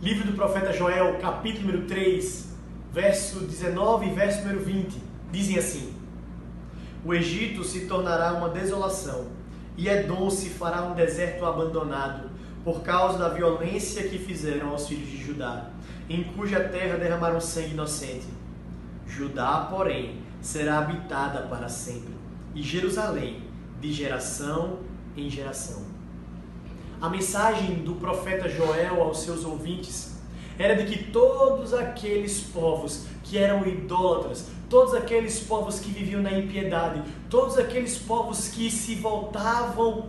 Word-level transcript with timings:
livro 0.00 0.26
do 0.26 0.34
profeta 0.34 0.72
Joel, 0.72 1.18
capítulo 1.18 1.68
número 1.68 1.86
3, 1.86 2.48
verso 2.92 3.40
19 3.40 4.06
e 4.06 4.10
verso 4.10 4.40
número 4.42 4.60
20, 4.60 5.00
dizem 5.32 5.58
assim: 5.58 5.94
O 7.04 7.14
Egito 7.14 7.64
se 7.64 7.86
tornará 7.86 8.34
uma 8.34 8.50
desolação, 8.50 9.26
e 9.76 9.88
Edom 9.88 10.28
se 10.30 10.50
fará 10.50 10.82
um 10.82 10.94
deserto 10.94 11.44
abandonado, 11.44 12.30
por 12.64 12.82
causa 12.82 13.18
da 13.18 13.28
violência 13.28 14.08
que 14.08 14.18
fizeram 14.18 14.70
aos 14.70 14.86
filhos 14.86 15.08
de 15.08 15.16
Judá, 15.16 15.70
em 16.08 16.24
cuja 16.24 16.60
terra 16.60 16.98
derramaram 16.98 17.40
sangue 17.40 17.70
inocente. 17.70 18.26
Judá, 19.06 19.66
porém, 19.70 20.20
será 20.40 20.78
habitada 20.78 21.42
para 21.42 21.68
sempre, 21.68 22.14
e 22.54 22.62
Jerusalém 22.62 23.42
de 23.80 23.92
geração 23.92 24.80
em 25.16 25.30
geração. 25.30 25.82
A 27.00 27.08
mensagem 27.08 27.76
do 27.76 27.94
profeta 27.96 28.48
Joel 28.48 29.02
aos 29.02 29.20
seus 29.20 29.44
ouvintes 29.44 30.16
era 30.58 30.74
de 30.74 30.90
que 30.90 31.04
todos 31.04 31.74
aqueles 31.74 32.40
povos 32.40 33.04
que 33.22 33.36
eram 33.36 33.66
idólatras, 33.66 34.46
todos 34.70 34.94
aqueles 34.94 35.38
povos 35.40 35.78
que 35.78 35.90
viviam 35.90 36.22
na 36.22 36.32
impiedade, 36.32 37.02
todos 37.28 37.58
aqueles 37.58 37.98
povos 37.98 38.48
que 38.48 38.70
se 38.70 38.94
voltavam 38.94 40.08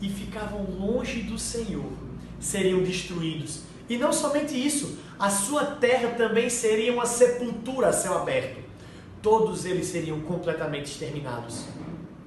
e 0.00 0.08
ficavam 0.08 0.64
longe 0.64 1.22
do 1.22 1.38
Senhor, 1.38 1.92
seriam 2.40 2.82
destruídos. 2.82 3.60
E 3.88 3.98
não 3.98 4.12
somente 4.12 4.54
isso, 4.54 4.98
a 5.18 5.28
sua 5.28 5.64
terra 5.64 6.14
também 6.14 6.48
seria 6.48 6.92
uma 6.92 7.04
sepultura 7.04 7.88
a 7.88 7.92
céu 7.92 8.16
aberto. 8.16 8.62
Todos 9.20 9.66
eles 9.66 9.86
seriam 9.86 10.20
completamente 10.20 10.86
exterminados. 10.86 11.66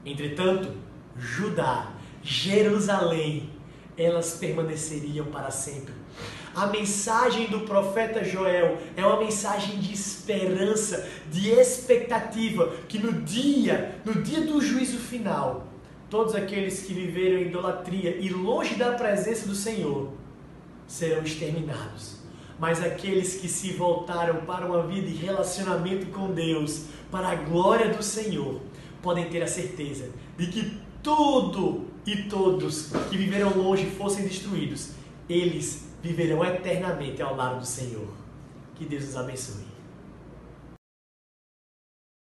Entretanto, 0.05 0.71
Judá, 1.17 1.91
Jerusalém, 2.23 3.49
elas 3.97 4.33
permaneceriam 4.33 5.25
para 5.27 5.51
sempre. 5.51 5.93
A 6.55 6.67
mensagem 6.67 7.47
do 7.47 7.61
profeta 7.61 8.23
Joel 8.23 8.77
é 8.95 9.05
uma 9.05 9.19
mensagem 9.19 9.77
de 9.79 9.93
esperança, 9.93 11.09
de 11.29 11.49
expectativa, 11.49 12.73
que 12.87 12.97
no 12.97 13.11
dia, 13.11 13.99
no 14.05 14.21
dia 14.21 14.41
do 14.41 14.61
juízo 14.61 14.97
final, 14.97 15.67
todos 16.09 16.33
aqueles 16.33 16.83
que 16.83 16.93
viveram 16.93 17.39
em 17.39 17.47
idolatria 17.47 18.15
e 18.17 18.29
longe 18.29 18.75
da 18.75 18.93
presença 18.93 19.45
do 19.47 19.55
Senhor 19.55 20.13
serão 20.87 21.23
exterminados. 21.23 22.19
Mas 22.57 22.81
aqueles 22.81 23.35
que 23.35 23.49
se 23.49 23.73
voltaram 23.73 24.45
para 24.45 24.65
uma 24.65 24.83
vida 24.83 25.07
de 25.07 25.15
relacionamento 25.15 26.05
com 26.07 26.31
Deus, 26.31 26.85
para 27.11 27.29
a 27.29 27.35
glória 27.35 27.93
do 27.93 28.01
Senhor, 28.01 28.61
podem 29.01 29.25
ter 29.29 29.43
a 29.43 29.47
certeza 29.47 30.09
de 30.37 30.47
que 30.47 30.77
tudo 31.05 31.85
e 32.03 32.23
todos 32.23 32.89
que 33.11 33.15
viveram 33.15 33.55
longe 33.55 33.85
fossem 33.91 34.23
destruídos, 34.25 34.89
eles 35.29 35.87
viverão 36.01 36.43
eternamente 36.43 37.21
ao 37.21 37.35
lado 37.35 37.59
do 37.59 37.65
Senhor. 37.65 38.07
Que 38.73 38.85
Deus 38.85 39.09
os 39.09 39.15
abençoe. 39.15 39.63